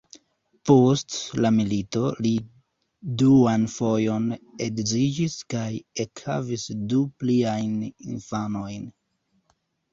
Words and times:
Post 0.67 1.17
la 1.45 1.51
milito 1.57 2.01
li 2.27 2.31
duan 3.23 3.67
fojon 3.75 4.25
edziĝis 4.69 5.37
kaj 5.57 5.69
ekhavis 6.07 6.67
du 6.95 7.05
pliajn 7.23 7.79
infanojn. 7.87 8.93